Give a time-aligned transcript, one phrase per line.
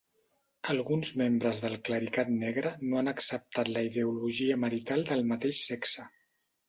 [0.73, 6.09] Alguns membres del clericat negre no han acceptat la ideologia marital del mateix sexe.